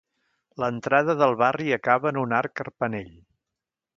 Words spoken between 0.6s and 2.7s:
L'entrada del barri acaba en un arc